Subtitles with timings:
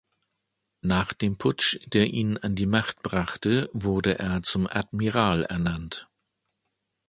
[0.81, 6.09] Nach dem Putsch, der ihn an die Macht brachte, wurde er zum Admiral ernannt.